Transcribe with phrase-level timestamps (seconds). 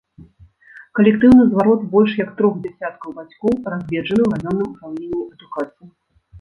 [0.99, 5.87] Калектыўны зварот больш як трох дзясяткаў бацькоў разгледжаны ў раённым упраўленні адукацыі.